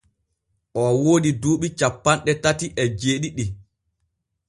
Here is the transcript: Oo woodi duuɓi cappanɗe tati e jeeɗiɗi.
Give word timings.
Oo 0.79 0.91
woodi 1.03 1.31
duuɓi 1.41 1.67
cappanɗe 1.79 2.31
tati 2.43 2.65
e 2.81 2.83
jeeɗiɗi. 2.99 3.45